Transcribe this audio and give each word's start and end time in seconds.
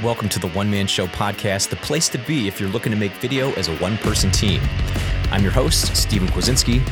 Welcome 0.00 0.28
to 0.30 0.40
the 0.40 0.48
One 0.48 0.68
Man 0.68 0.88
Show 0.88 1.06
podcast, 1.06 1.68
the 1.68 1.76
place 1.76 2.08
to 2.08 2.18
be 2.18 2.48
if 2.48 2.58
you're 2.58 2.70
looking 2.70 2.90
to 2.90 2.98
make 2.98 3.12
video 3.12 3.52
as 3.52 3.68
a 3.68 3.76
one 3.76 3.96
person 3.98 4.32
team. 4.32 4.60
I'm 5.30 5.44
your 5.44 5.52
host, 5.52 5.94
Stephen 5.96 6.26
Kwasinski. 6.26 6.82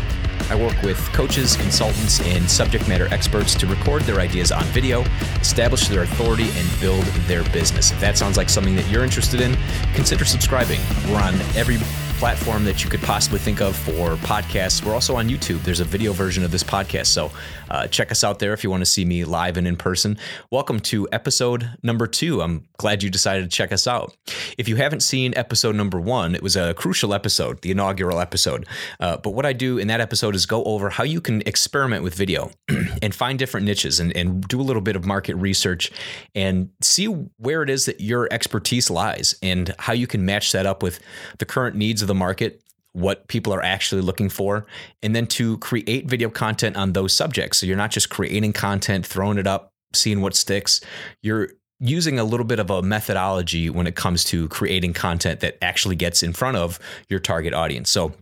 I 0.48 0.54
work 0.54 0.80
with 0.82 0.98
coaches, 1.12 1.56
consultants, 1.56 2.20
and 2.20 2.48
subject 2.48 2.86
matter 2.86 3.08
experts 3.12 3.54
to 3.56 3.66
record 3.66 4.02
their 4.02 4.20
ideas 4.20 4.52
on 4.52 4.62
video, 4.66 5.02
establish 5.40 5.88
their 5.88 6.02
authority, 6.02 6.50
and 6.52 6.80
build 6.80 7.02
their 7.26 7.42
business. 7.50 7.90
If 7.90 7.98
that 8.00 8.16
sounds 8.16 8.36
like 8.36 8.48
something 8.48 8.76
that 8.76 8.88
you're 8.88 9.02
interested 9.02 9.40
in, 9.40 9.56
consider 9.92 10.24
subscribing. 10.24 10.80
We're 11.08 11.20
on 11.20 11.34
every 11.56 11.78
platform 12.20 12.64
that 12.64 12.84
you 12.84 12.90
could 12.90 13.00
possibly 13.00 13.38
think 13.38 13.62
of 13.62 13.74
for 13.74 14.14
podcasts. 14.16 14.84
We're 14.84 14.92
also 14.92 15.16
on 15.16 15.30
YouTube. 15.30 15.62
There's 15.62 15.80
a 15.80 15.86
video 15.86 16.12
version 16.12 16.44
of 16.44 16.50
this 16.50 16.62
podcast. 16.62 17.06
So 17.06 17.32
uh, 17.70 17.86
check 17.86 18.12
us 18.12 18.22
out 18.22 18.40
there 18.40 18.52
if 18.52 18.62
you 18.62 18.68
want 18.68 18.82
to 18.82 18.86
see 18.86 19.06
me 19.06 19.24
live 19.24 19.56
and 19.56 19.66
in 19.66 19.74
person. 19.74 20.18
Welcome 20.50 20.80
to 20.80 21.08
episode 21.12 21.78
number 21.82 22.06
two. 22.06 22.42
I'm 22.42 22.68
glad 22.76 23.02
you 23.02 23.08
decided 23.08 23.44
to 23.44 23.48
check 23.48 23.72
us 23.72 23.86
out. 23.86 24.14
If 24.58 24.68
you 24.68 24.76
haven't 24.76 25.00
seen 25.00 25.32
episode 25.34 25.74
number 25.76 25.98
one, 25.98 26.34
it 26.34 26.42
was 26.42 26.56
a 26.56 26.74
crucial 26.74 27.14
episode, 27.14 27.62
the 27.62 27.70
inaugural 27.70 28.20
episode. 28.20 28.66
Uh, 29.00 29.16
but 29.16 29.30
what 29.30 29.46
I 29.46 29.54
do 29.54 29.78
in 29.78 29.88
that 29.88 30.02
episode 30.02 30.34
is 30.34 30.44
go 30.44 30.62
over 30.64 30.90
how 30.90 31.04
you 31.04 31.22
can 31.22 31.40
experiment 31.46 32.02
with 32.02 32.14
video 32.14 32.50
and 33.02 33.14
find 33.14 33.38
different 33.38 33.64
niches 33.64 33.98
and, 33.98 34.14
and 34.14 34.46
do 34.46 34.60
a 34.60 34.62
little 34.62 34.82
bit 34.82 34.94
of 34.94 35.06
market 35.06 35.36
research 35.36 35.90
and 36.34 36.68
see 36.82 37.06
where 37.06 37.62
it 37.62 37.70
is 37.70 37.86
that 37.86 38.02
your 38.02 38.28
expertise 38.30 38.90
lies 38.90 39.34
and 39.42 39.74
how 39.78 39.94
you 39.94 40.06
can 40.06 40.26
match 40.26 40.52
that 40.52 40.66
up 40.66 40.82
with 40.82 41.00
the 41.38 41.46
current 41.46 41.76
needs 41.76 42.02
of 42.02 42.09
the 42.10 42.14
market 42.14 42.60
what 42.92 43.28
people 43.28 43.54
are 43.54 43.62
actually 43.62 44.02
looking 44.02 44.28
for, 44.28 44.66
and 45.00 45.14
then 45.14 45.24
to 45.24 45.58
create 45.58 46.08
video 46.08 46.28
content 46.28 46.76
on 46.76 46.92
those 46.92 47.14
subjects. 47.14 47.58
So 47.58 47.66
you're 47.66 47.76
not 47.76 47.92
just 47.92 48.10
creating 48.10 48.52
content, 48.52 49.06
throwing 49.06 49.38
it 49.38 49.46
up, 49.46 49.72
seeing 49.94 50.20
what 50.20 50.34
sticks. 50.34 50.80
You're 51.22 51.50
using 51.78 52.18
a 52.18 52.24
little 52.24 52.44
bit 52.44 52.58
of 52.58 52.68
a 52.68 52.82
methodology 52.82 53.70
when 53.70 53.86
it 53.86 53.94
comes 53.94 54.24
to 54.24 54.48
creating 54.48 54.92
content 54.92 55.38
that 55.40 55.56
actually 55.62 55.94
gets 55.96 56.22
in 56.22 56.32
front 56.32 56.56
of 56.56 56.80
your 57.08 57.20
target 57.20 57.54
audience. 57.54 57.90
So 57.90 58.12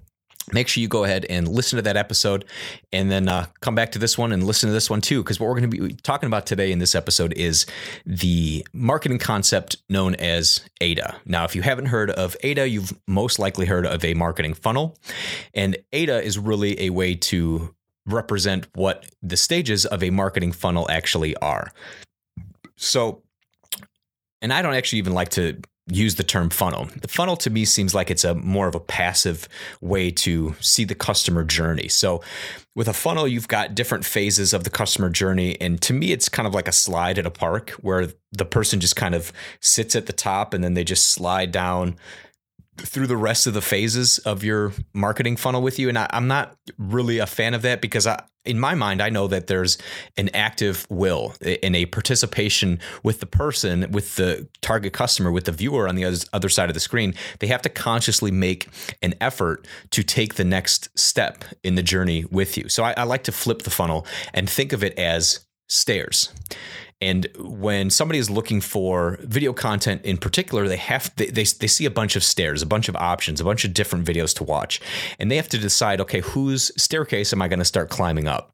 make 0.52 0.68
sure 0.68 0.80
you 0.80 0.88
go 0.88 1.04
ahead 1.04 1.26
and 1.28 1.48
listen 1.48 1.76
to 1.76 1.82
that 1.82 1.96
episode 1.96 2.44
and 2.92 3.10
then 3.10 3.28
uh, 3.28 3.46
come 3.60 3.74
back 3.74 3.92
to 3.92 3.98
this 3.98 4.16
one 4.16 4.32
and 4.32 4.44
listen 4.44 4.68
to 4.68 4.72
this 4.72 4.88
one 4.90 5.00
too 5.00 5.22
because 5.22 5.38
what 5.40 5.48
we're 5.48 5.58
going 5.58 5.70
to 5.70 5.88
be 5.88 5.94
talking 5.94 6.26
about 6.26 6.46
today 6.46 6.72
in 6.72 6.78
this 6.78 6.94
episode 6.94 7.32
is 7.34 7.66
the 8.06 8.66
marketing 8.72 9.18
concept 9.18 9.76
known 9.88 10.14
as 10.16 10.60
AIDA. 10.80 11.20
Now 11.24 11.44
if 11.44 11.54
you 11.54 11.62
haven't 11.62 11.86
heard 11.86 12.10
of 12.10 12.36
AIDA 12.42 12.68
you've 12.68 12.92
most 13.06 13.38
likely 13.38 13.66
heard 13.66 13.86
of 13.86 14.04
a 14.04 14.14
marketing 14.14 14.54
funnel. 14.54 14.96
And 15.54 15.76
AIDA 15.92 16.22
is 16.22 16.38
really 16.38 16.80
a 16.82 16.90
way 16.90 17.14
to 17.14 17.74
represent 18.06 18.66
what 18.74 19.06
the 19.22 19.36
stages 19.36 19.84
of 19.84 20.02
a 20.02 20.10
marketing 20.10 20.52
funnel 20.52 20.90
actually 20.90 21.36
are. 21.36 21.70
So 22.76 23.22
and 24.40 24.52
i 24.52 24.62
don't 24.62 24.74
actually 24.74 24.98
even 24.98 25.12
like 25.12 25.30
to 25.30 25.60
use 25.90 26.16
the 26.16 26.22
term 26.22 26.50
funnel. 26.50 26.88
The 27.00 27.08
funnel 27.08 27.36
to 27.38 27.50
me 27.50 27.64
seems 27.64 27.94
like 27.94 28.10
it's 28.10 28.24
a 28.24 28.34
more 28.34 28.68
of 28.68 28.74
a 28.74 28.80
passive 28.80 29.48
way 29.80 30.10
to 30.10 30.54
see 30.60 30.84
the 30.84 30.94
customer 30.94 31.44
journey. 31.44 31.88
So 31.88 32.22
with 32.74 32.88
a 32.88 32.92
funnel, 32.92 33.26
you've 33.26 33.48
got 33.48 33.74
different 33.74 34.04
phases 34.04 34.52
of 34.52 34.64
the 34.64 34.70
customer 34.70 35.08
journey. 35.10 35.60
And 35.60 35.80
to 35.82 35.92
me, 35.92 36.12
it's 36.12 36.28
kind 36.28 36.46
of 36.46 36.54
like 36.54 36.68
a 36.68 36.72
slide 36.72 37.18
at 37.18 37.26
a 37.26 37.30
park 37.30 37.70
where 37.80 38.08
the 38.32 38.44
person 38.44 38.80
just 38.80 38.96
kind 38.96 39.14
of 39.14 39.32
sits 39.60 39.96
at 39.96 40.06
the 40.06 40.12
top 40.12 40.54
and 40.54 40.62
then 40.62 40.74
they 40.74 40.84
just 40.84 41.08
slide 41.08 41.52
down 41.52 41.96
through 42.80 43.06
the 43.06 43.16
rest 43.16 43.46
of 43.46 43.54
the 43.54 43.60
phases 43.60 44.18
of 44.18 44.44
your 44.44 44.72
marketing 44.92 45.36
funnel 45.36 45.62
with 45.62 45.78
you. 45.78 45.88
And 45.88 45.98
I, 45.98 46.08
am 46.10 46.28
not 46.28 46.56
really 46.78 47.18
a 47.18 47.26
fan 47.26 47.54
of 47.54 47.62
that 47.62 47.80
because 47.80 48.06
I, 48.06 48.22
in 48.44 48.58
my 48.58 48.74
mind, 48.74 49.02
I 49.02 49.10
know 49.10 49.26
that 49.26 49.46
there's 49.46 49.78
an 50.16 50.30
active 50.32 50.86
will 50.88 51.34
and 51.62 51.76
a 51.76 51.86
participation 51.86 52.80
with 53.02 53.20
the 53.20 53.26
person, 53.26 53.90
with 53.90 54.16
the 54.16 54.48
target 54.62 54.92
customer, 54.92 55.30
with 55.30 55.44
the 55.44 55.52
viewer 55.52 55.88
on 55.88 55.96
the 55.96 56.26
other 56.32 56.48
side 56.48 56.70
of 56.70 56.74
the 56.74 56.80
screen. 56.80 57.14
They 57.40 57.48
have 57.48 57.62
to 57.62 57.68
consciously 57.68 58.30
make 58.30 58.68
an 59.02 59.14
effort 59.20 59.66
to 59.90 60.02
take 60.02 60.34
the 60.34 60.44
next 60.44 60.98
step 60.98 61.44
in 61.62 61.74
the 61.74 61.82
journey 61.82 62.24
with 62.30 62.56
you. 62.56 62.68
So 62.68 62.84
I, 62.84 62.94
I 62.96 63.02
like 63.02 63.24
to 63.24 63.32
flip 63.32 63.62
the 63.62 63.70
funnel 63.70 64.06
and 64.32 64.48
think 64.48 64.72
of 64.72 64.82
it 64.82 64.98
as 64.98 65.46
stairs. 65.68 66.32
And 67.00 67.28
when 67.38 67.90
somebody 67.90 68.18
is 68.18 68.28
looking 68.28 68.60
for 68.60 69.18
video 69.22 69.52
content 69.52 70.04
in 70.04 70.18
particular, 70.18 70.66
they 70.66 70.76
have 70.76 71.14
they, 71.16 71.26
they, 71.26 71.44
they 71.44 71.66
see 71.66 71.84
a 71.84 71.90
bunch 71.90 72.16
of 72.16 72.24
stairs, 72.24 72.60
a 72.60 72.66
bunch 72.66 72.88
of 72.88 72.96
options, 72.96 73.40
a 73.40 73.44
bunch 73.44 73.64
of 73.64 73.72
different 73.72 74.04
videos 74.04 74.34
to 74.36 74.44
watch, 74.44 74.80
and 75.18 75.30
they 75.30 75.36
have 75.36 75.48
to 75.50 75.58
decide, 75.58 76.00
okay, 76.00 76.20
whose 76.20 76.72
staircase 76.80 77.32
am 77.32 77.40
I 77.40 77.48
going 77.48 77.60
to 77.60 77.64
start 77.64 77.88
climbing 77.88 78.26
up? 78.26 78.52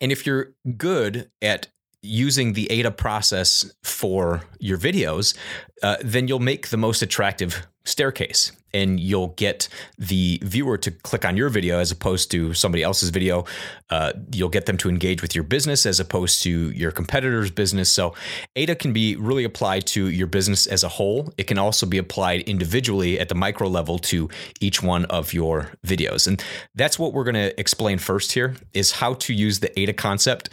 And 0.00 0.12
if 0.12 0.26
you're 0.26 0.54
good 0.76 1.30
at 1.40 1.68
using 2.02 2.52
the 2.52 2.70
AIDA 2.70 2.90
process 2.90 3.72
for 3.82 4.42
your 4.58 4.76
videos, 4.76 5.36
uh, 5.82 5.96
then 6.02 6.28
you'll 6.28 6.40
make 6.40 6.68
the 6.68 6.76
most 6.76 7.02
attractive 7.02 7.66
staircase 7.84 8.52
and 8.74 9.00
you'll 9.00 9.28
get 9.28 9.68
the 9.98 10.40
viewer 10.42 10.78
to 10.78 10.90
click 10.90 11.24
on 11.24 11.36
your 11.36 11.48
video 11.48 11.78
as 11.78 11.90
opposed 11.90 12.30
to 12.30 12.54
somebody 12.54 12.82
else's 12.82 13.10
video. 13.10 13.44
Uh, 13.90 14.12
you'll 14.32 14.48
get 14.48 14.66
them 14.66 14.76
to 14.78 14.88
engage 14.88 15.20
with 15.20 15.34
your 15.34 15.44
business 15.44 15.84
as 15.84 16.00
opposed 16.00 16.42
to 16.42 16.70
your 16.70 16.90
competitor's 16.90 17.50
business. 17.50 17.90
So, 17.90 18.14
AIDA 18.56 18.76
can 18.76 18.92
be 18.92 19.16
really 19.16 19.44
applied 19.44 19.86
to 19.88 20.08
your 20.08 20.26
business 20.26 20.66
as 20.66 20.84
a 20.84 20.88
whole. 20.88 21.32
It 21.36 21.44
can 21.44 21.58
also 21.58 21.84
be 21.84 21.98
applied 21.98 22.42
individually 22.42 23.20
at 23.20 23.28
the 23.28 23.34
micro 23.34 23.68
level 23.68 23.98
to 23.98 24.30
each 24.60 24.82
one 24.82 25.04
of 25.06 25.34
your 25.34 25.72
videos. 25.86 26.26
And 26.26 26.42
that's 26.74 26.98
what 26.98 27.12
we're 27.12 27.24
going 27.24 27.34
to 27.34 27.58
explain 27.60 27.98
first 27.98 28.32
here 28.32 28.54
is 28.72 28.92
how 28.92 29.14
to 29.14 29.34
use 29.34 29.60
the 29.60 29.78
AIDA 29.78 29.92
concept 29.92 30.48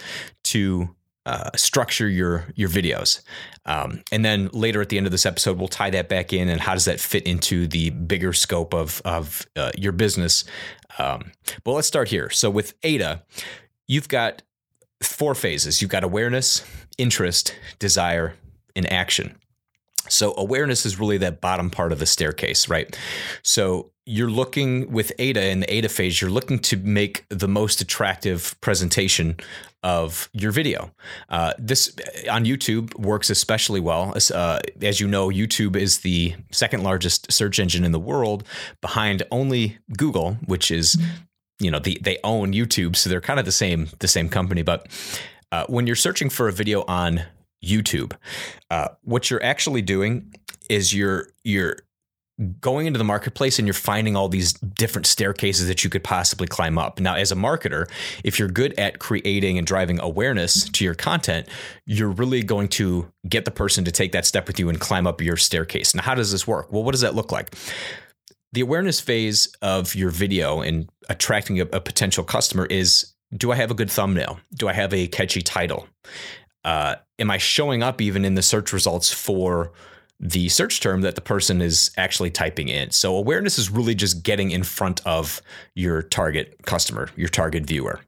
to 0.46 0.90
uh, 1.30 1.52
structure 1.56 2.10
your 2.10 2.48
your 2.56 2.70
videos. 2.70 3.22
Um, 3.66 4.02
and 4.12 4.26
then 4.26 4.50
later 4.52 4.82
at 4.82 4.90
the 4.90 4.98
end 4.98 5.06
of 5.06 5.12
this 5.12 5.28
episode, 5.28 5.60
we'll 5.60 5.68
tie 5.68 5.92
that 5.92 6.10
back 6.10 6.34
in 6.34 6.50
and 6.50 6.60
how 6.60 6.74
does 6.74 6.86
that 6.86 7.00
fit 7.00 7.24
into 7.28 7.68
the 7.68 7.92
bigger 7.92 8.34
scope 8.34 8.74
of 8.74 9.00
of 9.06 9.46
uh, 9.56 9.70
your 9.78 9.92
business. 9.92 10.44
Um, 10.98 11.32
but 11.64 11.74
let's 11.74 11.88
start 11.88 12.08
here. 12.08 12.32
So 12.32 12.50
with 12.50 12.74
AIDA, 12.82 13.22
you've 13.88 14.10
got 14.10 14.42
four 15.04 15.36
phases. 15.36 15.84
You've 15.84 15.92
got 15.92 16.04
awareness, 16.04 16.66
interest, 16.98 17.56
desire, 17.78 18.34
and 18.76 18.92
action. 18.92 19.38
So 20.10 20.34
awareness 20.36 20.84
is 20.84 21.00
really 21.00 21.20
that 21.20 21.42
bottom 21.42 21.70
part 21.70 21.92
of 21.92 22.00
the 22.00 22.08
staircase, 22.08 22.68
right? 22.68 22.98
So 23.44 23.92
you're 24.10 24.30
looking 24.30 24.92
with 24.92 25.12
AIDA 25.20 25.50
in 25.50 25.60
the 25.60 25.72
AIDA 25.72 25.88
phase, 25.88 26.20
you're 26.20 26.32
looking 26.32 26.58
to 26.58 26.78
make 26.78 27.26
the 27.30 27.48
most 27.48 27.80
attractive 27.80 28.60
presentation 28.60 29.38
of 29.84 30.30
your 30.34 30.52
video. 30.52 30.90
Uh, 31.30 31.54
this 31.60 31.96
on 32.28 32.44
YouTube 32.44 32.98
works 32.98 33.30
especially 33.30 33.80
well. 33.80 34.16
Uh, 34.34 34.60
as 34.82 35.00
you 35.00 35.08
know, 35.08 35.28
YouTube 35.28 35.76
is 35.76 36.00
the 36.00 36.34
second 36.52 36.82
largest 36.82 37.32
search 37.32 37.60
engine 37.60 37.84
in 37.84 37.92
the 37.92 38.00
world, 38.00 38.44
behind 38.82 39.22
only 39.30 39.78
Google, 39.96 40.34
which 40.46 40.72
is 40.72 40.98
you 41.60 41.70
know 41.70 41.78
the, 41.78 42.00
they 42.02 42.18
own 42.24 42.52
YouTube, 42.52 42.96
so 42.96 43.12
they're 43.12 43.22
kind 43.22 43.40
of 43.40 43.46
the 43.46 43.52
same 43.52 43.90
the 44.00 44.08
same 44.08 44.28
company. 44.28 44.64
But 44.64 44.88
uh, 45.52 45.66
when 45.68 45.86
you're 45.86 45.96
searching 45.96 46.32
for 46.32 46.48
a 46.48 46.52
video 46.52 46.84
on 46.88 47.22
YouTube, 47.64 48.14
uh, 48.72 48.88
what 49.04 49.30
you're 49.30 49.44
actually 49.44 49.84
doing 49.84 50.34
is 50.68 50.96
you're 50.96 51.28
you're 51.44 51.78
going 52.62 52.88
into 52.88 52.98
the 52.98 53.04
marketplace 53.04 53.60
and 53.60 53.68
you're 53.68 53.74
finding 53.74 54.16
all 54.16 54.30
these 54.30 54.54
different 54.54 55.06
staircases 55.06 55.68
that 55.68 55.84
you 55.84 55.90
could 55.90 56.04
possibly 56.04 56.48
climb 56.48 56.78
up. 56.78 57.00
Now, 57.00 57.16
as 57.16 57.32
a 57.32 57.36
marketer, 57.36 57.90
if 58.24 58.40
you're 58.40 58.48
good 58.48 58.74
at 58.80 59.00
creating 59.00 59.58
and 59.58 59.68
driving 59.68 60.00
awareness 60.00 60.70
to 60.70 60.86
your 60.86 60.96
content, 60.96 61.48
you're 61.86 62.10
really 62.10 62.42
going 62.42 62.70
to 62.70 63.12
get 63.28 63.46
the 63.46 63.52
person 63.52 63.84
to 63.86 63.92
take 63.92 64.14
that 64.14 64.26
step 64.26 64.48
with 64.48 64.60
you 64.60 64.70
and 64.70 64.80
climb 64.80 65.06
up 65.06 65.22
your 65.22 65.38
staircase. 65.38 65.94
Now, 65.94 66.04
how 66.04 66.16
does 66.16 66.32
this 66.32 66.48
work? 66.48 66.72
Well, 66.72 66.84
what 66.84 66.92
does 66.92 67.02
that 67.02 67.16
look 67.16 67.32
like? 67.32 67.56
The 68.54 68.62
awareness 68.62 69.00
phase 69.00 69.54
of 69.62 69.94
your 69.94 70.10
video 70.10 70.62
and 70.62 70.90
attracting 71.10 71.60
a, 71.60 71.64
a 71.74 71.82
potential 71.82 72.24
customer 72.24 72.66
is 72.66 73.14
do 73.36 73.52
I 73.52 73.56
have 73.56 73.70
a 73.70 73.76
good 73.76 73.92
thumbnail? 73.92 74.40
Do 74.56 74.68
I 74.68 74.74
have 74.74 74.94
a 74.94 75.08
catchy 75.08 75.42
title? 75.42 75.88
Uh, 76.64 76.96
am 77.20 77.30
I 77.30 77.38
showing 77.38 77.84
up 77.84 78.02
even 78.02 78.26
in 78.26 78.36
the 78.36 78.42
search 78.42 78.74
results 78.74 79.12
for 79.12 79.72
the 80.20 80.50
search 80.50 80.82
term 80.82 81.02
that 81.02 81.16
the 81.16 81.22
person 81.22 81.62
is 81.62 81.92
actually 81.98 82.30
typing 82.30 82.68
in. 82.68 82.92
So 82.92 83.16
awareness 83.16 83.58
is 83.58 83.70
really 83.70 83.96
just 83.96 84.24
getting 84.24 84.52
in 84.52 84.64
front 84.64 85.06
of 85.06 85.42
your 85.76 86.02
target 86.02 86.58
customer, 86.66 87.10
your 87.16 87.30
target 87.30 87.66
viewer. 87.66 88.02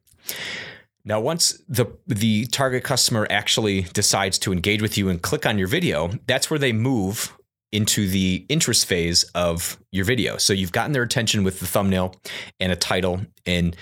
Now, 1.04 1.20
once 1.20 1.62
the 1.68 1.88
the 2.06 2.46
target 2.48 2.84
customer 2.84 3.26
actually 3.30 3.84
decides 3.94 4.38
to 4.40 4.52
engage 4.52 4.82
with 4.82 4.98
you 4.98 5.10
and 5.10 5.22
click 5.22 5.46
on 5.46 5.58
your 5.58 5.68
video, 5.68 6.12
that's 6.28 6.50
where 6.50 6.60
they 6.60 6.74
move 6.74 7.36
into 7.72 8.08
the 8.08 8.46
interest 8.50 8.86
phase 8.86 9.24
of 9.34 9.80
your 9.92 10.06
video. 10.06 10.38
So 10.38 10.54
you've 10.54 10.74
gotten 10.74 10.92
their 10.92 11.04
attention 11.04 11.44
with 11.44 11.60
the 11.60 11.66
thumbnail 11.66 12.16
and 12.60 12.72
a 12.72 12.76
title, 12.76 13.22
and 13.46 13.76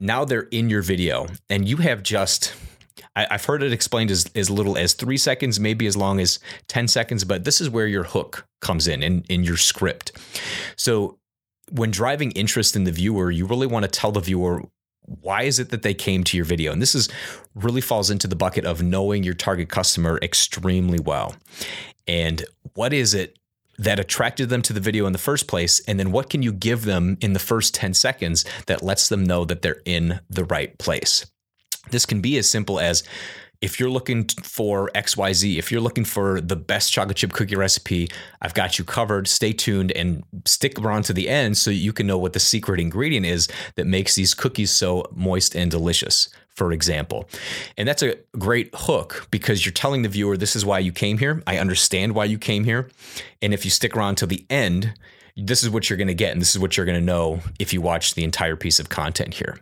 now 0.00 0.24
they're 0.24 0.48
in 0.50 0.68
your 0.68 0.82
video, 0.82 1.28
and 1.48 1.68
you 1.68 1.78
have 1.78 2.02
just 2.02 2.52
I, 3.16 3.26
have 3.30 3.44
heard 3.44 3.62
it 3.62 3.72
explained 3.72 4.10
as, 4.10 4.30
as 4.34 4.50
little 4.50 4.76
as 4.76 4.94
three 4.94 5.16
seconds, 5.16 5.60
maybe 5.60 5.86
as 5.86 5.96
long 5.96 6.20
as 6.20 6.38
10 6.68 6.88
seconds, 6.88 7.24
but 7.24 7.44
this 7.44 7.60
is 7.60 7.70
where 7.70 7.86
your 7.86 8.04
hook 8.04 8.46
comes 8.60 8.86
in, 8.86 9.02
in, 9.02 9.24
in 9.28 9.44
your 9.44 9.56
script. 9.56 10.12
So 10.76 11.18
when 11.70 11.90
driving 11.90 12.32
interest 12.32 12.76
in 12.76 12.84
the 12.84 12.92
viewer, 12.92 13.30
you 13.30 13.46
really 13.46 13.66
want 13.66 13.84
to 13.84 13.90
tell 13.90 14.12
the 14.12 14.20
viewer 14.20 14.62
why 15.06 15.42
is 15.42 15.58
it 15.58 15.70
that 15.70 15.82
they 15.82 15.94
came 15.94 16.22
to 16.24 16.36
your 16.36 16.46
video? 16.46 16.72
And 16.72 16.80
this 16.80 16.94
is 16.94 17.08
really 17.54 17.80
falls 17.80 18.10
into 18.10 18.28
the 18.28 18.36
bucket 18.36 18.64
of 18.64 18.82
knowing 18.82 19.24
your 19.24 19.34
target 19.34 19.68
customer 19.68 20.18
extremely 20.22 21.00
well. 21.00 21.34
And 22.06 22.44
what 22.74 22.92
is 22.92 23.12
it 23.12 23.38
that 23.78 23.98
attracted 23.98 24.50
them 24.50 24.62
to 24.62 24.72
the 24.72 24.80
video 24.80 25.06
in 25.06 25.12
the 25.12 25.18
first 25.18 25.48
place? 25.48 25.80
And 25.88 25.98
then 25.98 26.12
what 26.12 26.30
can 26.30 26.42
you 26.42 26.52
give 26.52 26.84
them 26.84 27.16
in 27.20 27.32
the 27.32 27.38
first 27.38 27.74
10 27.74 27.94
seconds 27.94 28.44
that 28.66 28.82
lets 28.82 29.08
them 29.08 29.24
know 29.24 29.44
that 29.46 29.62
they're 29.62 29.82
in 29.84 30.20
the 30.28 30.44
right 30.44 30.76
place? 30.78 31.26
This 31.90 32.06
can 32.06 32.20
be 32.20 32.38
as 32.38 32.48
simple 32.48 32.78
as 32.78 33.02
if 33.60 33.78
you're 33.78 33.90
looking 33.90 34.26
for 34.42 34.90
XYZ, 34.94 35.58
if 35.58 35.70
you're 35.70 35.82
looking 35.82 36.04
for 36.04 36.40
the 36.40 36.56
best 36.56 36.92
chocolate 36.92 37.18
chip 37.18 37.32
cookie 37.32 37.56
recipe, 37.56 38.08
I've 38.40 38.54
got 38.54 38.78
you 38.78 38.84
covered. 38.84 39.28
Stay 39.28 39.52
tuned 39.52 39.92
and 39.92 40.24
stick 40.46 40.78
around 40.78 41.02
to 41.04 41.12
the 41.12 41.28
end 41.28 41.58
so 41.58 41.70
you 41.70 41.92
can 41.92 42.06
know 42.06 42.16
what 42.16 42.32
the 42.32 42.40
secret 42.40 42.80
ingredient 42.80 43.26
is 43.26 43.48
that 43.74 43.86
makes 43.86 44.14
these 44.14 44.32
cookies 44.32 44.70
so 44.70 45.04
moist 45.14 45.54
and 45.54 45.70
delicious, 45.70 46.30
for 46.48 46.72
example. 46.72 47.28
And 47.76 47.86
that's 47.86 48.02
a 48.02 48.16
great 48.38 48.70
hook 48.74 49.26
because 49.30 49.66
you're 49.66 49.72
telling 49.72 50.02
the 50.02 50.08
viewer, 50.08 50.38
this 50.38 50.56
is 50.56 50.64
why 50.64 50.78
you 50.78 50.92
came 50.92 51.18
here. 51.18 51.42
I 51.46 51.58
understand 51.58 52.14
why 52.14 52.24
you 52.24 52.38
came 52.38 52.64
here. 52.64 52.88
And 53.42 53.52
if 53.52 53.66
you 53.66 53.70
stick 53.70 53.94
around 53.94 54.14
till 54.14 54.28
the 54.28 54.46
end, 54.48 54.94
this 55.36 55.62
is 55.62 55.68
what 55.68 55.90
you're 55.90 55.98
going 55.98 56.08
to 56.08 56.14
get. 56.14 56.32
And 56.32 56.40
this 56.40 56.54
is 56.54 56.58
what 56.58 56.78
you're 56.78 56.86
going 56.86 56.98
to 56.98 57.04
know 57.04 57.40
if 57.58 57.74
you 57.74 57.82
watch 57.82 58.14
the 58.14 58.24
entire 58.24 58.56
piece 58.56 58.80
of 58.80 58.88
content 58.88 59.34
here. 59.34 59.60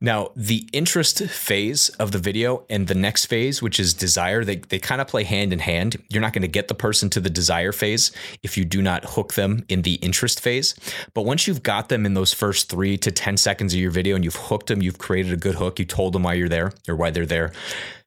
Now, 0.00 0.30
the 0.36 0.68
interest 0.72 1.22
phase 1.24 1.88
of 1.90 2.12
the 2.12 2.18
video 2.18 2.64
and 2.68 2.88
the 2.88 2.94
next 2.94 3.26
phase, 3.26 3.62
which 3.62 3.80
is 3.80 3.94
desire, 3.94 4.44
they, 4.44 4.56
they 4.56 4.78
kind 4.78 5.00
of 5.00 5.06
play 5.06 5.24
hand 5.24 5.52
in 5.52 5.60
hand. 5.60 5.96
You're 6.10 6.20
not 6.20 6.32
going 6.32 6.42
to 6.42 6.48
get 6.48 6.68
the 6.68 6.74
person 6.74 7.08
to 7.10 7.20
the 7.20 7.30
desire 7.30 7.72
phase 7.72 8.12
if 8.42 8.56
you 8.56 8.64
do 8.64 8.82
not 8.82 9.04
hook 9.04 9.34
them 9.34 9.64
in 9.68 9.82
the 9.82 9.94
interest 9.94 10.40
phase. 10.40 10.74
But 11.14 11.22
once 11.22 11.46
you've 11.46 11.62
got 11.62 11.88
them 11.88 12.04
in 12.04 12.14
those 12.14 12.34
first 12.34 12.68
three 12.68 12.98
to 12.98 13.10
10 13.10 13.36
seconds 13.36 13.72
of 13.72 13.80
your 13.80 13.90
video 13.90 14.14
and 14.14 14.24
you've 14.24 14.36
hooked 14.36 14.66
them, 14.66 14.82
you've 14.82 14.98
created 14.98 15.32
a 15.32 15.36
good 15.36 15.54
hook, 15.54 15.78
you 15.78 15.84
told 15.84 16.12
them 16.12 16.24
why 16.24 16.34
you're 16.34 16.48
there 16.48 16.72
or 16.88 16.96
why 16.96 17.10
they're 17.10 17.24
there, 17.24 17.52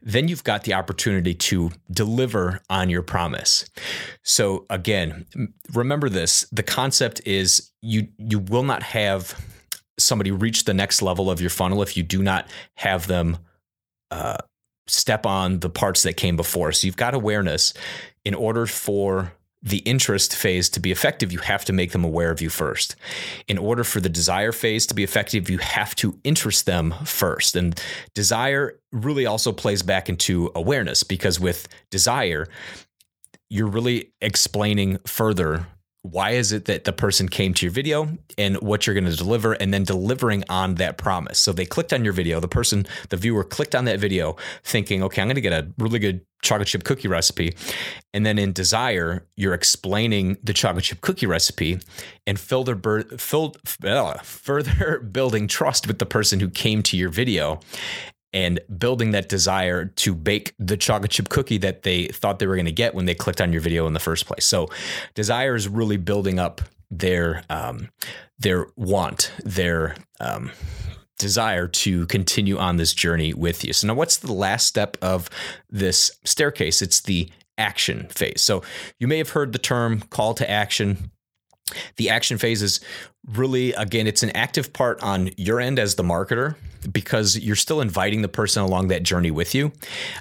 then 0.01 0.27
you've 0.27 0.43
got 0.43 0.63
the 0.63 0.73
opportunity 0.73 1.33
to 1.33 1.71
deliver 1.91 2.61
on 2.69 2.89
your 2.89 3.01
promise. 3.01 3.65
So 4.23 4.65
again, 4.69 5.25
remember 5.73 6.09
this, 6.09 6.45
the 6.51 6.63
concept 6.63 7.21
is 7.25 7.71
you 7.81 8.07
you 8.17 8.39
will 8.39 8.63
not 8.63 8.83
have 8.83 9.39
somebody 9.97 10.31
reach 10.31 10.65
the 10.65 10.73
next 10.73 11.01
level 11.01 11.29
of 11.29 11.41
your 11.41 11.49
funnel 11.49 11.81
if 11.81 11.97
you 11.97 12.03
do 12.03 12.21
not 12.21 12.47
have 12.75 13.07
them 13.07 13.37
uh, 14.11 14.37
step 14.87 15.25
on 15.25 15.59
the 15.59 15.69
parts 15.69 16.03
that 16.03 16.13
came 16.13 16.35
before. 16.35 16.71
So 16.71 16.87
you've 16.87 16.97
got 16.97 17.13
awareness. 17.13 17.73
In 18.23 18.33
order 18.33 18.65
for 18.65 19.33
the 19.63 19.79
interest 19.79 20.35
phase 20.35 20.69
to 20.69 20.79
be 20.79 20.91
effective, 20.91 21.31
you 21.31 21.39
have 21.39 21.65
to 21.65 21.73
make 21.73 21.91
them 21.91 22.03
aware 22.03 22.31
of 22.31 22.41
you 22.41 22.49
first. 22.49 22.95
In 23.47 23.57
order 23.57 23.83
for 23.83 23.99
the 23.99 24.09
desire 24.09 24.51
phase 24.51 24.85
to 24.87 24.93
be 24.93 25.03
effective, 25.03 25.49
you 25.49 25.57
have 25.57 25.95
to 25.95 26.19
interest 26.23 26.65
them 26.65 26.93
first. 27.03 27.55
And 27.55 27.79
desire 28.13 28.79
really 28.91 29.25
also 29.25 29.51
plays 29.51 29.81
back 29.81 30.09
into 30.09 30.51
awareness 30.55 31.03
because 31.03 31.39
with 31.39 31.67
desire, 31.89 32.47
you're 33.49 33.67
really 33.67 34.13
explaining 34.21 34.99
further 35.05 35.65
why 36.11 36.31
is 36.31 36.51
it 36.51 36.65
that 36.65 36.83
the 36.83 36.93
person 36.93 37.29
came 37.29 37.53
to 37.55 37.65
your 37.65 37.73
video 37.73 38.17
and 38.37 38.57
what 38.57 38.85
you're 38.85 38.93
going 38.93 39.05
to 39.05 39.15
deliver 39.15 39.53
and 39.53 39.73
then 39.73 39.83
delivering 39.83 40.43
on 40.49 40.75
that 40.75 40.97
promise? 40.97 41.39
So 41.39 41.51
they 41.51 41.65
clicked 41.65 41.93
on 41.93 42.03
your 42.03 42.13
video. 42.13 42.39
The 42.39 42.47
person 42.47 42.85
the 43.09 43.17
viewer 43.17 43.43
clicked 43.43 43.75
on 43.75 43.85
that 43.85 43.99
video 43.99 44.35
thinking 44.63 45.03
okay 45.03 45.21
i'm 45.21 45.27
going 45.27 45.35
to 45.35 45.41
get 45.41 45.53
a 45.53 45.67
really 45.77 45.99
good 45.99 46.21
chocolate 46.41 46.67
chip 46.67 46.83
cookie 46.83 47.07
recipe. 47.07 47.55
And 48.13 48.25
then 48.25 48.37
in 48.37 48.53
desire 48.53 49.25
you're 49.35 49.53
explaining 49.53 50.37
the 50.43 50.53
chocolate 50.53 50.85
chip 50.85 51.01
cookie 51.01 51.25
recipe 51.25 51.79
and 52.25 52.39
further, 52.39 52.75
further 54.23 54.99
building 55.11 55.47
trust 55.47 55.87
with 55.87 55.99
the 55.99 56.05
person 56.05 56.39
who 56.39 56.49
came 56.49 56.83
to 56.83 56.97
your 56.97 57.09
video 57.09 57.59
and 58.33 58.59
building 58.77 59.11
that 59.11 59.29
desire 59.29 59.85
to 59.85 60.13
bake 60.13 60.53
the 60.59 60.77
chocolate 60.77 61.11
chip 61.11 61.29
cookie 61.29 61.57
that 61.57 61.83
they 61.83 62.07
thought 62.07 62.39
they 62.39 62.47
were 62.47 62.55
going 62.55 62.65
to 62.65 62.71
get 62.71 62.93
when 62.93 63.05
they 63.05 63.15
clicked 63.15 63.41
on 63.41 63.51
your 63.51 63.61
video 63.61 63.87
in 63.87 63.93
the 63.93 63.99
first 63.99 64.25
place. 64.25 64.45
So, 64.45 64.69
desire 65.15 65.55
is 65.55 65.67
really 65.67 65.97
building 65.97 66.39
up 66.39 66.61
their 66.91 67.43
um, 67.49 67.89
their 68.39 68.67
want, 68.75 69.31
their 69.43 69.95
um, 70.19 70.51
desire 71.17 71.67
to 71.67 72.05
continue 72.07 72.57
on 72.57 72.77
this 72.77 72.93
journey 72.93 73.33
with 73.33 73.63
you. 73.63 73.73
So 73.73 73.87
now, 73.87 73.95
what's 73.95 74.17
the 74.17 74.33
last 74.33 74.67
step 74.67 74.97
of 75.01 75.29
this 75.69 76.11
staircase? 76.23 76.81
It's 76.81 77.01
the 77.01 77.29
action 77.57 78.07
phase. 78.09 78.41
So 78.41 78.63
you 78.99 79.07
may 79.07 79.17
have 79.17 79.29
heard 79.29 79.51
the 79.51 79.59
term 79.59 80.01
call 80.01 80.33
to 80.35 80.49
action. 80.49 81.11
The 81.97 82.09
action 82.09 82.37
phase 82.37 82.61
is 82.61 82.79
really, 83.25 83.73
again, 83.73 84.07
it's 84.07 84.23
an 84.23 84.29
active 84.31 84.71
part 84.71 85.01
on 85.01 85.31
your 85.37 85.59
end 85.59 85.79
as 85.79 85.95
the 85.95 86.03
marketer 86.03 86.55
because 86.91 87.37
you're 87.39 87.55
still 87.55 87.81
inviting 87.81 88.21
the 88.21 88.27
person 88.27 88.63
along 88.63 88.87
that 88.87 89.03
journey 89.03 89.31
with 89.31 89.53
you. 89.55 89.71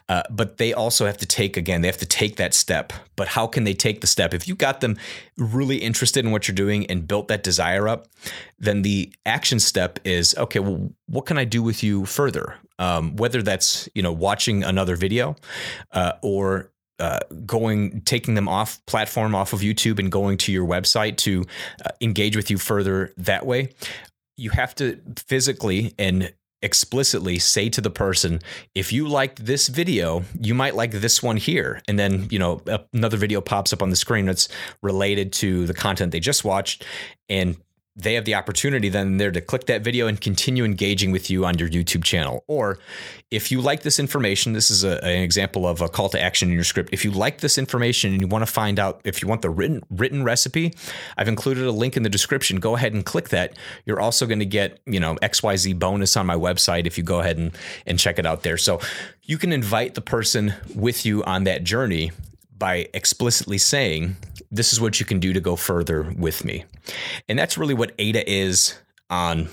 Uh, 0.09 0.23
but 0.31 0.59
they 0.59 0.73
also 0.73 1.07
have 1.07 1.17
to 1.19 1.27
take, 1.27 1.57
again, 1.57 1.81
they 1.81 1.89
have 1.89 1.99
to 1.99 2.07
take 2.07 2.37
that 2.37 2.55
step. 2.55 2.93
But 3.17 3.29
how 3.29 3.47
can 3.47 3.65
they 3.65 3.75
take 3.75 4.01
the 4.01 4.07
step? 4.07 4.35
If 4.35 4.47
you 4.49 4.55
got 4.55 4.81
them 4.81 4.97
really 5.37 5.77
interested 5.77 6.25
in 6.25 6.31
what 6.31 6.49
you're 6.49 6.55
doing 6.55 6.87
and 6.87 7.07
built 7.07 7.29
that 7.29 7.43
desire 7.43 7.89
up, 7.89 8.09
then 8.59 8.83
the 8.83 9.13
action 9.25 9.61
step 9.61 9.99
is 10.05 10.35
okay, 10.37 10.61
well, 10.61 10.91
what 11.07 11.27
can 11.27 11.39
I 11.39 11.45
do 11.45 11.63
with 11.63 11.83
you 11.83 12.07
further? 12.07 12.57
Um, 12.79 13.17
whether 13.17 13.43
that's, 13.43 13.89
you 13.95 14.03
know, 14.03 14.13
watching 14.13 14.63
another 14.63 14.97
video 14.97 15.37
uh, 15.93 16.13
or 16.23 16.71
uh, 16.99 17.21
going 17.45 18.01
taking 18.03 18.35
them 18.35 18.49
off 18.49 18.85
platform 18.87 19.35
off 19.35 19.53
of 19.53 19.61
YouTube 19.61 19.99
and 19.99 20.11
going 20.11 20.39
to 20.39 20.53
your 20.53 20.67
website 20.67 21.19
to 21.19 21.45
uh, 21.85 21.91
engage 22.01 22.37
with 22.37 22.51
you 22.51 22.57
further 22.57 23.13
that 23.19 23.45
way 23.45 23.71
you 24.37 24.51
have 24.51 24.75
to 24.77 25.01
physically 25.17 25.95
and 25.99 26.33
explicitly 26.67 27.39
say 27.39 27.71
to 27.71 27.81
the 27.81 27.91
person, 27.91 28.41
if 28.75 28.93
you 28.93 29.09
liked 29.09 29.47
this 29.47 29.69
video, 29.69 30.25
you 30.39 30.55
might 30.55 30.75
like 30.75 30.91
this 30.91 31.23
one 31.23 31.39
here. 31.39 31.81
And 31.89 31.99
then, 31.99 32.29
you 32.31 32.39
know, 32.39 32.61
another 32.93 33.17
video 33.17 33.41
pops 33.41 33.73
up 33.73 33.83
on 33.83 33.89
the 33.89 33.97
screen 33.97 34.27
that's 34.27 34.49
related 34.83 35.33
to 35.35 35.65
the 35.65 35.73
content 35.73 36.13
they 36.13 36.21
just 36.21 36.45
watched. 36.45 36.85
And 37.29 37.57
they 37.97 38.15
have 38.15 38.27
the 38.27 38.35
opportunity 38.35 38.91
then 38.91 39.17
there 39.17 39.31
to 39.31 39.41
click 39.41 39.67
that 39.67 39.83
video 39.83 40.07
and 40.07 40.21
continue 40.21 40.65
engaging 40.65 41.11
with 41.13 41.31
you 41.31 41.47
on 41.47 41.59
your 41.59 41.69
YouTube 41.69 42.05
channel. 42.05 42.45
Or 42.47 42.79
if 43.31 43.51
you 43.51 43.63
like 43.63 43.83
this 43.83 43.99
information, 43.99 44.53
this 44.53 44.71
is 44.71 44.85
a, 44.85 45.03
an 45.03 45.23
example 45.23 45.67
of 45.67 45.81
a 45.81 45.89
call 45.89 46.11
to 46.11 46.21
action 46.21 46.51
in 46.51 46.55
your 46.55 46.65
script. 46.65 46.91
If 46.93 47.05
you 47.05 47.11
like 47.11 47.41
this 47.41 47.57
information 47.57 48.13
and 48.13 48.21
you 48.21 48.29
want 48.29 48.47
to 48.47 48.53
find 48.53 48.79
out 48.79 49.01
if 49.05 49.23
you 49.23 49.29
want 49.29 49.41
the 49.41 49.51
written 49.51 49.83
written 49.91 50.23
recipe, 50.25 50.75
I've 51.17 51.29
included 51.29 51.65
a 51.65 51.73
link 51.73 51.97
in 51.97 52.03
the 52.03 52.11
description. 52.11 52.61
Go 52.61 52.77
ahead 52.77 52.93
and 52.93 53.05
click 53.05 53.31
that. 53.31 53.57
You're 53.87 54.01
also 54.01 54.27
going 54.27 54.41
to 54.41 54.47
get, 54.47 54.79
you 54.85 55.01
know, 55.01 55.17
XYZ 55.17 55.79
bonus 55.79 56.17
on 56.19 56.27
my 56.27 56.37
website 56.37 56.87
if 56.87 56.99
you 56.99 57.05
go 57.05 57.21
ahead 57.21 57.39
and, 57.39 57.57
and 57.87 57.99
check 57.99 58.19
it 58.19 58.27
out 58.27 58.43
there. 58.43 58.59
So 58.59 58.79
you 59.23 59.39
can 59.39 59.53
invite 59.53 59.95
the 59.95 60.03
person 60.03 60.53
with 60.75 61.07
you 61.07 61.25
on 61.25 61.45
that 61.45 61.65
journey 61.65 62.13
by 62.59 62.89
explicitly 62.95 63.59
saying, 63.59 64.17
this 64.57 64.73
is 64.73 64.81
what 64.81 64.99
you 65.01 65.07
can 65.07 65.21
do 65.21 65.33
to 65.33 65.41
go 65.41 65.57
further 65.57 66.15
with 66.17 66.45
me. 66.45 66.65
And 67.29 67.39
that's 67.39 67.59
really 67.59 67.75
what 67.75 67.93
AIDA 67.99 68.29
is 68.31 68.79
on 69.11 69.49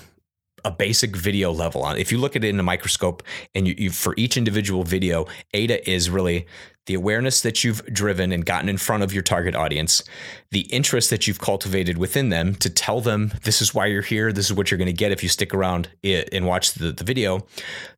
a 0.64 0.70
basic 0.70 1.14
video 1.14 1.52
level 1.52 1.82
on. 1.82 1.98
If 1.98 2.10
you 2.10 2.18
look 2.18 2.36
at 2.36 2.44
it 2.44 2.48
in 2.48 2.58
a 2.58 2.62
microscope 2.62 3.22
and 3.54 3.68
you, 3.68 3.74
you, 3.76 3.90
for 3.90 4.14
each 4.16 4.36
individual 4.36 4.82
video 4.82 5.26
AIDA 5.52 5.88
is 5.88 6.08
really 6.08 6.46
the 6.86 6.94
awareness 6.94 7.40
that 7.42 7.64
you've 7.64 7.84
driven 7.86 8.32
and 8.32 8.44
gotten 8.44 8.68
in 8.68 8.76
front 8.76 9.02
of 9.02 9.12
your 9.12 9.22
target 9.22 9.54
audience 9.54 10.02
the 10.50 10.60
interest 10.72 11.10
that 11.10 11.26
you've 11.26 11.40
cultivated 11.40 11.98
within 11.98 12.28
them 12.28 12.54
to 12.54 12.70
tell 12.70 13.00
them 13.00 13.32
this 13.42 13.60
is 13.60 13.74
why 13.74 13.86
you're 13.86 14.02
here. 14.02 14.32
This 14.32 14.46
is 14.46 14.54
what 14.54 14.70
you're 14.70 14.78
going 14.78 14.86
to 14.86 14.92
get 14.92 15.12
if 15.12 15.22
you 15.22 15.28
stick 15.28 15.52
around 15.52 15.88
and 16.04 16.46
watch 16.46 16.74
the, 16.74 16.92
the 16.92 17.04
video. 17.04 17.46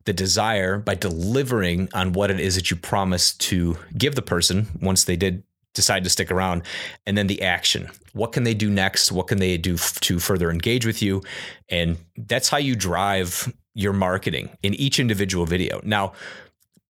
The 0.05 0.13
desire 0.13 0.79
by 0.79 0.95
delivering 0.95 1.89
on 1.93 2.13
what 2.13 2.31
it 2.31 2.39
is 2.39 2.55
that 2.55 2.71
you 2.71 2.77
promised 2.77 3.39
to 3.41 3.77
give 3.95 4.15
the 4.15 4.21
person 4.21 4.67
once 4.81 5.03
they 5.03 5.15
did 5.15 5.43
decide 5.77 6.03
to 6.03 6.09
stick 6.09 6.29
around. 6.29 6.63
And 7.05 7.17
then 7.17 7.27
the 7.27 7.41
action. 7.41 7.89
What 8.11 8.33
can 8.33 8.43
they 8.43 8.53
do 8.53 8.69
next? 8.69 9.11
What 9.13 9.27
can 9.27 9.37
they 9.37 9.57
do 9.57 9.75
f- 9.75 9.97
to 10.01 10.19
further 10.19 10.51
engage 10.51 10.85
with 10.85 11.01
you? 11.01 11.23
And 11.69 11.97
that's 12.17 12.49
how 12.49 12.57
you 12.57 12.75
drive 12.75 13.53
your 13.73 13.93
marketing 13.93 14.49
in 14.63 14.73
each 14.73 14.99
individual 14.99 15.45
video. 15.45 15.79
Now 15.83 16.13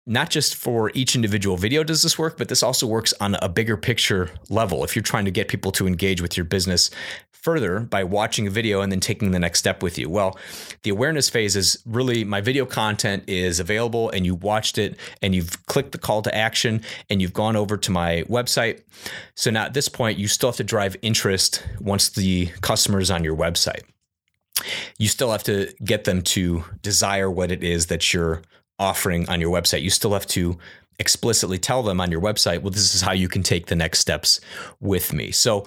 not 0.08 0.30
just 0.30 0.56
for 0.56 0.90
each 0.94 1.16
individual 1.16 1.58
video 1.58 1.84
does 1.84 2.02
this 2.02 2.18
work, 2.18 2.38
but 2.38 2.48
this 2.48 2.64
also 2.64 2.88
works 2.88 3.14
on 3.20 3.36
a 3.42 3.50
bigger 3.50 3.76
picture 3.76 4.32
level. 4.50 4.84
If 4.84 4.96
you're 4.96 5.04
trying 5.04 5.26
to 5.26 5.32
get 5.32 5.50
people 5.50 5.72
to 5.74 5.86
engage 5.86 6.22
with 6.22 6.38
your 6.38 6.46
business 6.46 6.90
further 7.34 7.82
by 7.82 8.04
watching 8.04 8.48
a 8.48 8.50
video 8.50 8.82
and 8.82 8.92
then 8.92 9.00
taking 9.00 9.32
the 9.32 9.40
next 9.40 9.60
step 9.60 9.84
with 9.84 9.98
you. 9.98 10.10
Well, 10.10 10.38
the 10.84 10.90
awareness 10.90 11.30
phase 11.30 11.56
is 11.56 11.82
really 11.86 12.24
my 12.24 12.42
video 12.42 12.66
content 12.66 13.24
is 13.28 13.60
available 13.60 14.10
and 14.10 14.26
you 14.26 14.36
watched 14.36 14.78
it 14.78 14.98
and 15.22 15.36
you've 15.36 15.66
clicked 15.66 15.92
the 15.92 15.98
call 15.98 16.22
to 16.24 16.36
action 16.36 16.82
and 17.10 17.22
you've 17.22 17.34
gone 17.34 17.56
over 17.56 17.78
to 17.78 17.92
my 17.92 18.24
website. 18.24 18.82
So 19.36 19.52
now 19.52 19.66
at 19.66 19.74
this 19.74 19.88
point, 19.88 20.18
you 20.18 20.28
still 20.28 20.50
have 20.50 20.58
to 20.58 20.64
drive 20.64 20.96
interest 21.02 21.66
once 21.80 22.10
the 22.10 22.48
customer 22.62 23.00
is 23.00 23.12
on 23.12 23.24
your 23.24 23.36
website. 23.36 23.84
You 24.98 25.08
still 25.08 25.32
have 25.32 25.44
to 25.44 25.72
get 25.84 26.06
them 26.06 26.24
to 26.24 26.64
desire 26.82 27.30
what 27.30 27.52
it 27.52 27.64
is 27.64 27.86
that 27.88 28.14
you're 28.14 28.42
offering 28.80 29.28
on 29.30 29.42
your 29.42 29.52
website. 29.52 29.82
You 29.82 29.90
still 29.90 30.14
have 30.14 30.28
to 30.28 30.58
explicitly 31.00 31.58
tell 31.58 31.84
them 31.84 32.02
on 32.02 32.12
your 32.12 32.22
website, 32.22 32.62
well, 32.62 32.72
this 32.72 32.96
is 32.96 33.02
how 33.02 33.12
you 33.12 33.28
can 33.28 33.44
take 33.44 33.68
the 33.68 33.76
next 33.76 34.00
steps 34.00 34.42
with 34.80 35.14
me. 35.14 35.32
So 35.32 35.66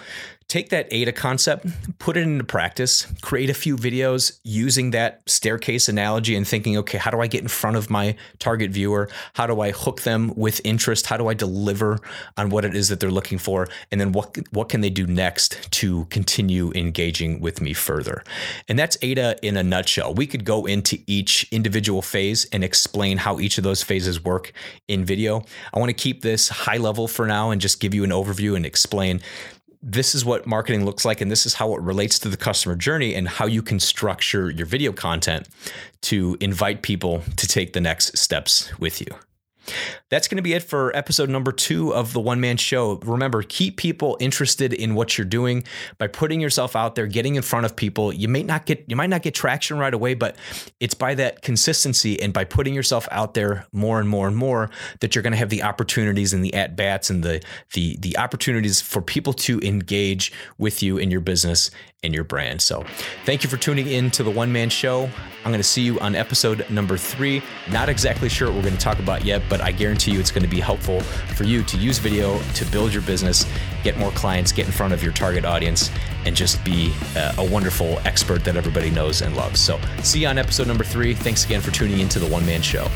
take 0.51 0.71
that 0.71 0.93
AIDA 0.93 1.13
concept, 1.13 1.65
put 2.01 2.17
it 2.17 2.23
into 2.23 2.43
practice, 2.43 3.07
create 3.23 3.49
a 3.49 3.55
few 3.55 3.77
videos 3.77 4.41
using 4.43 4.91
that 4.91 5.23
staircase 5.27 5.89
analogy 5.89 6.35
and 6.35 6.47
thinking, 6.47 6.77
okay, 6.79 6.99
how 6.99 7.13
do 7.13 7.21
I 7.21 7.29
get 7.29 7.41
in 7.41 7.49
front 7.49 7.77
of 7.77 7.89
my 7.89 8.17
target 8.41 8.73
viewer? 8.73 9.09
How 9.35 9.47
do 9.47 9.61
I 9.61 9.71
hook 9.71 10.03
them 10.03 10.35
with 10.35 10.61
interest? 10.65 11.07
How 11.07 11.17
do 11.17 11.29
I 11.29 11.35
deliver 11.35 12.01
on 12.37 12.51
what 12.51 12.65
it 12.65 12.75
is 12.75 12.89
that 12.89 12.99
they're 12.99 13.13
looking 13.13 13.39
for? 13.39 13.69
And 13.93 14.01
then 14.01 14.11
what 14.11 14.37
what 14.51 14.69
can 14.69 14.81
they 14.81 14.91
do 14.91 15.07
next 15.07 15.71
to 15.71 16.07
continue 16.07 16.73
engaging 16.75 17.41
with 17.41 17.61
me 17.61 17.73
further? 17.73 18.25
And 18.69 18.77
that's 18.77 18.99
AIDA 19.03 19.37
in 19.47 19.57
a 19.57 19.63
nutshell. 19.63 20.15
We 20.15 20.27
could 20.27 20.45
go 20.45 20.67
into 20.67 20.99
each 21.07 21.47
individual 21.53 22.03
phase 22.03 22.47
and 22.47 22.65
explain 22.65 23.19
how 23.19 23.39
each 23.39 23.57
of 23.57 23.63
those 23.63 23.85
phases 23.85 24.25
work 24.25 24.53
in 24.89 25.05
video. 25.05 25.45
I 25.73 25.79
want 25.79 25.91
to 25.91 25.95
keep 25.95 26.23
this 26.23 26.49
high 26.49 26.79
level 26.79 27.07
for 27.07 27.29
now 27.29 27.53
and 27.53 27.61
just 27.61 27.79
give 27.79 27.95
you 27.95 28.03
an 28.03 28.11
overview 28.11 28.57
and 28.57 28.67
explain 28.67 29.21
this 29.83 30.15
is 30.15 30.25
what 30.25 30.47
marketing 30.47 30.85
looks 30.85 31.05
like 31.05 31.21
and 31.21 31.31
this 31.31 31.47
is 31.47 31.55
how 31.55 31.75
it 31.75 31.81
relates 31.81 32.19
to 32.19 32.29
the 32.29 32.37
customer 32.37 32.77
journey 32.77 33.15
and 33.15 33.29
how 33.29 33.47
you 33.47 33.63
can 33.63 33.81
structure 33.81 34.51
your 34.51 34.67
video 34.67 34.93
content 34.93 35.49
to 36.03 36.37
invite 36.41 36.83
people 36.83 37.23
to 37.37 37.47
take 37.47 37.73
the 37.73 37.81
next 37.81 38.17
steps 38.19 38.79
with 38.79 39.01
you. 39.01 39.07
That's 40.09 40.29
going 40.29 40.37
to 40.37 40.43
be 40.43 40.55
it 40.55 40.63
for 40.63 40.95
episode 40.97 41.29
number 41.29 41.53
two 41.53 41.95
of 41.95 42.13
the 42.13 42.21
one 42.21 42.41
man 42.41 42.57
show. 42.57 42.97
Remember, 43.05 43.43
keep 43.43 43.77
people 43.77 44.17
interested 44.21 44.73
in 44.73 44.95
what 44.95 45.17
you're 45.17 45.25
doing 45.25 45.65
by 45.99 46.07
putting 46.07 46.41
yourself 46.41 46.75
out 46.75 46.95
there, 46.95 47.07
getting 47.07 47.37
in 47.37 47.43
front 47.43 47.67
of 47.67 47.77
people. 47.77 48.13
You 48.13 48.29
may 48.29 48.43
not 48.43 48.67
get 48.67 48.85
you 48.89 48.97
might 48.97 49.11
not 49.11 49.23
get 49.23 49.35
traction 49.35 49.79
right 49.79 49.93
away, 49.93 50.15
but 50.15 50.37
it's 50.81 50.95
by 50.95 51.15
that 51.15 51.43
consistency 51.43 52.21
and 52.21 52.33
by 52.33 52.45
putting 52.45 52.75
yourself 52.75 53.07
out 53.11 53.35
there 53.35 53.67
more 53.73 54.01
and 54.01 54.09
more 54.09 54.27
and 54.27 54.37
more 54.37 54.71
that 55.01 55.15
you're 55.15 55.23
going 55.23 55.33
to 55.33 55.39
have 55.39 55.51
the 55.51 55.63
opportunities 55.63 56.33
and 56.33 56.45
the 56.45 56.55
at 56.55 56.77
bats 56.77 57.11
and 57.11 57.23
the 57.23 57.43
the 57.75 57.97
the 57.99 58.17
opportunities 58.19 58.81
for 58.81 59.03
people 59.03 59.33
to 59.33 59.61
engage 59.61 60.33
with 60.59 60.83
you 60.83 60.99
in 60.99 61.11
your 61.11 61.21
business 61.21 61.71
and 62.03 62.15
your 62.15 62.25
brand. 62.25 62.63
So, 62.63 62.85
thank 63.25 63.45
you 63.45 63.51
for 63.51 63.57
tuning 63.57 63.87
in 63.87 64.11
to 64.13 64.23
the 64.23 64.31
one 64.31 64.51
man 64.51 64.71
show. 64.71 65.09
I'm 65.45 65.51
going 65.51 65.59
to 65.59 65.63
see 65.63 65.83
you 65.83 65.99
on 66.01 66.15
episode 66.15 66.69
number 66.71 66.97
three. 66.97 67.43
Not 67.71 67.89
exactly 67.89 68.29
sure 68.29 68.49
what 68.49 68.57
we're 68.57 68.63
going 68.63 68.77
to 68.77 68.81
talk 68.81 68.99
about 68.99 69.25
yet, 69.25 69.43
but 69.49 69.61
I 69.61 69.73
guarantee 69.73 70.13
you 70.13 70.21
it's 70.21 70.31
going 70.31 70.43
to 70.43 70.49
be 70.49 70.61
helpful 70.61 71.01
for 71.01 71.45
you 71.45 71.63
to 71.65 71.77
use 71.77 71.99
video 71.99 72.41
to 72.55 72.65
build 72.67 72.93
your 72.93 73.03
business, 73.03 73.47
get 73.83 73.99
more 73.99 74.11
clients, 74.13 74.53
get 74.53 74.67
in 74.67 74.73
front 74.73 74.93
of 74.93 75.03
your 75.03 75.13
target 75.13 75.45
audience, 75.45 75.91
and 76.25 76.35
just 76.35 76.63
be 76.65 76.93
uh, 77.17 77.35
a 77.39 77.45
wonderful 77.45 77.99
expert 78.05 78.45
that 78.45 78.57
everybody 78.57 78.91
knows 78.91 79.23
and 79.23 79.37
loves. 79.37 79.61
So, 79.61 79.79
see 80.03 80.21
you 80.21 80.29
on 80.29 80.39
episode 80.39 80.67
number 80.67 80.85
three. 80.85 81.15
Thanks 81.15 81.45
again 81.45 81.61
for 81.61 81.71
tuning 81.71 82.01
in 82.01 82.09
to 82.11 82.19
the 82.19 82.27
one 82.27 82.45
man 82.47 82.63
show. 82.63 82.89